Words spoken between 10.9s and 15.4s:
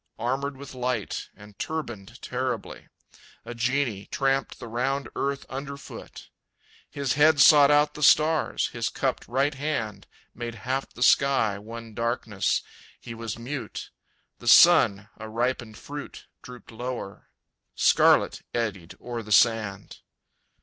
the sky one darkness. He was mute. The sun, a